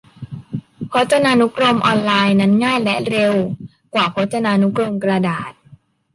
[0.89, 3.33] พจนานุกรมออนไลน์นั้นง่ายและเร็ว
[3.93, 5.51] กว่าพจนานุกรมกระดาษ